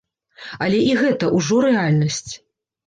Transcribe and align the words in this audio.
Але 0.67 0.79
і 0.91 0.97
гэта 1.01 1.31
ўжо 1.37 1.61
рэальнасць. 1.69 2.31